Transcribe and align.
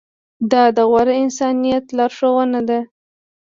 دا 0.51 0.63
د 0.75 0.77
غوره 0.89 1.13
انسانیت 1.23 1.85
لارښوونه 1.97 2.59
ده. 2.69 2.79